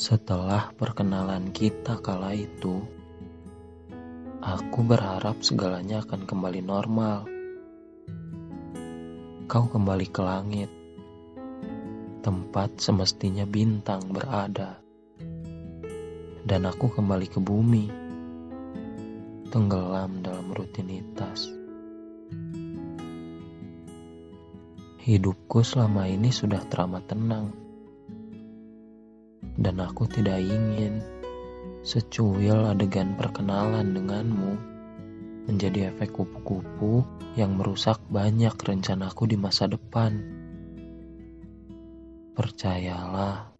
[0.00, 2.80] Setelah perkenalan kita kala itu,
[4.40, 7.28] aku berharap segalanya akan kembali normal.
[9.44, 10.72] Kau kembali ke langit,
[12.24, 14.80] tempat semestinya bintang berada,
[16.48, 17.92] dan aku kembali ke bumi,
[19.52, 21.52] tenggelam dalam rutinitas.
[25.04, 27.69] Hidupku selama ini sudah teramat tenang
[29.60, 31.04] dan aku tidak ingin
[31.84, 34.52] secuil adegan perkenalan denganmu
[35.44, 37.04] menjadi efek kupu-kupu
[37.36, 40.16] yang merusak banyak rencanaku di masa depan.
[42.32, 43.52] Percayalah,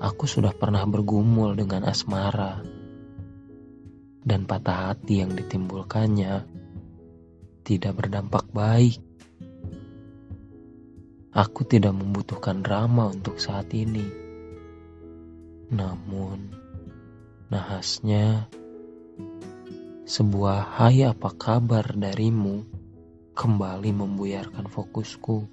[0.00, 2.64] aku sudah pernah bergumul dengan asmara
[4.24, 6.48] dan patah hati yang ditimbulkannya
[7.68, 8.96] tidak berdampak baik.
[11.36, 14.25] Aku tidak membutuhkan drama untuk saat ini
[15.66, 16.54] namun,
[17.50, 18.46] nahasnya,
[20.06, 22.62] sebuah hai apa kabar darimu
[23.34, 25.50] kembali membuyarkan fokusku.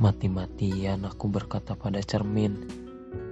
[0.00, 2.64] Mati-matian aku berkata pada cermin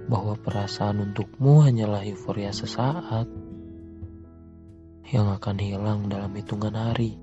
[0.05, 3.25] bahwa perasaan untukmu hanyalah euforia sesaat
[5.09, 7.17] yang akan hilang dalam hitungan hari.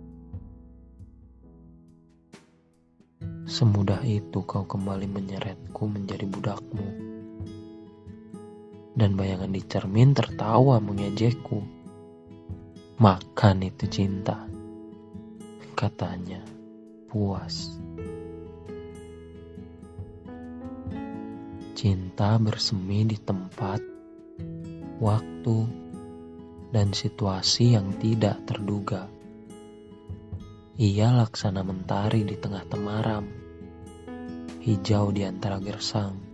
[3.46, 7.09] Semudah itu kau kembali menyeretku menjadi budakmu
[8.94, 11.62] dan bayangan di cermin tertawa mengejekku.
[13.00, 14.44] Makan itu cinta,
[15.72, 16.44] katanya
[17.08, 17.80] puas.
[21.72, 23.80] Cinta bersemi di tempat,
[25.00, 25.58] waktu,
[26.76, 29.08] dan situasi yang tidak terduga.
[30.76, 33.24] Ia laksana mentari di tengah temaram,
[34.60, 36.29] hijau di antara gersang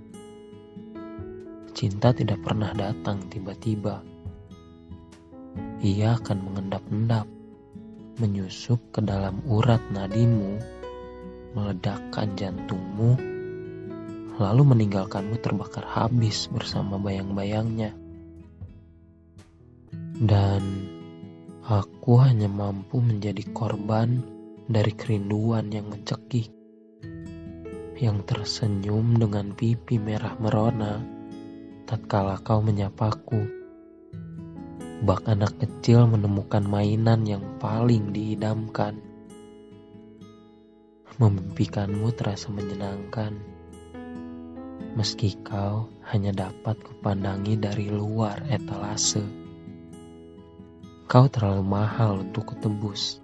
[1.76, 4.00] Cinta tidak pernah datang tiba-tiba.
[5.84, 7.28] Ia akan mengendap-endap,
[8.16, 10.56] menyusup ke dalam urat nadimu,
[11.52, 13.20] meledakkan jantungmu,
[14.40, 17.92] lalu meninggalkanmu terbakar habis bersama bayang-bayangnya.
[20.16, 20.64] Dan
[21.60, 24.24] aku hanya mampu menjadi korban
[24.64, 26.48] dari kerinduan yang mencekik,
[28.00, 31.15] yang tersenyum dengan pipi merah merona
[31.86, 33.46] tatkala kau menyapaku.
[35.06, 38.98] Bak anak kecil menemukan mainan yang paling diidamkan.
[41.22, 43.38] Memimpikanmu terasa menyenangkan.
[44.98, 49.22] Meski kau hanya dapat kupandangi dari luar etalase.
[51.06, 53.22] Kau terlalu mahal untuk kutebus.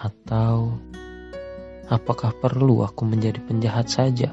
[0.00, 0.80] Atau
[1.92, 4.32] apakah perlu aku menjadi penjahat saja?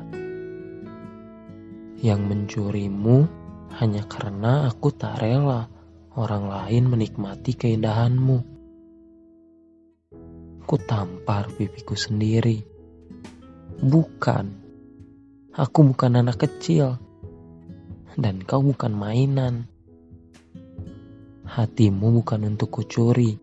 [2.01, 3.29] Yang mencurimu
[3.77, 5.69] hanya karena aku tak rela
[6.17, 8.37] orang lain menikmati keindahanmu.
[10.65, 12.57] Ku tampar pipiku sendiri.
[13.81, 14.45] Bukan,
[15.53, 16.97] aku bukan anak kecil,
[18.17, 19.69] dan kau bukan mainan.
[21.45, 23.37] Hatimu bukan untuk kucuri,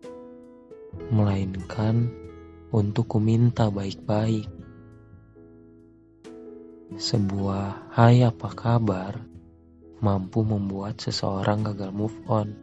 [1.11, 2.11] melainkan
[2.75, 4.58] untuk ku minta baik-baik
[6.97, 9.21] sebuah hai apa kabar
[10.01, 12.57] mampu membuat seseorang gagal move on.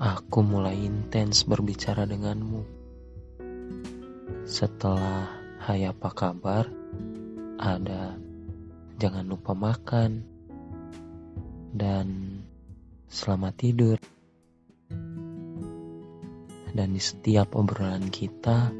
[0.00, 2.64] Aku mulai intens berbicara denganmu.
[4.48, 5.30] Setelah
[5.62, 6.64] hai apa kabar,
[7.60, 8.16] ada
[8.98, 10.24] jangan lupa makan
[11.70, 12.40] dan
[13.06, 13.98] selamat tidur.
[16.70, 18.72] Dan di setiap obrolan kita,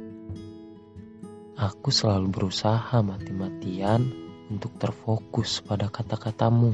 [1.61, 4.09] Aku selalu berusaha mati-matian
[4.49, 6.73] untuk terfokus pada kata-katamu.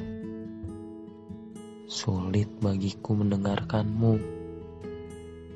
[1.90, 4.14] Sulit bagiku mendengarkanmu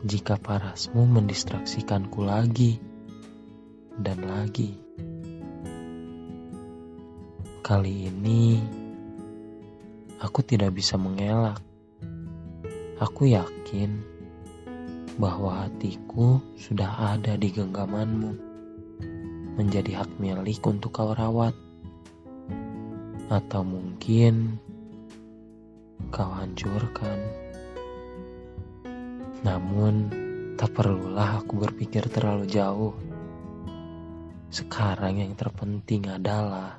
[0.02, 2.82] jika parasmu mendistraksikanku lagi
[3.94, 4.74] dan lagi.
[7.62, 8.58] Kali ini
[10.18, 11.62] aku tidak bisa mengelak.
[12.98, 13.94] Aku yakin
[15.22, 18.49] bahwa hatiku sudah ada di genggamanmu
[19.58, 21.54] menjadi hak milik untuk kau rawat.
[23.30, 24.58] Atau mungkin
[26.10, 27.18] kau hancurkan.
[29.40, 29.94] Namun,
[30.60, 32.94] tak perlulah aku berpikir terlalu jauh.
[34.50, 36.76] Sekarang yang terpenting adalah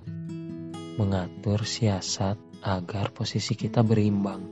[1.00, 4.46] mengatur siasat agar posisi kita berimbang.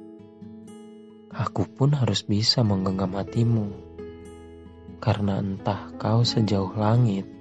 [1.30, 3.70] Aku pun harus bisa menggenggam hatimu,
[4.98, 7.39] karena entah kau sejauh langit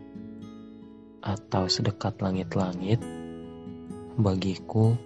[1.29, 3.05] atau sedekat langit-langit,
[4.17, 4.97] Bagiku,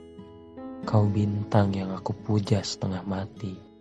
[0.86, 3.71] kau bintang yang aku puja setengah mati.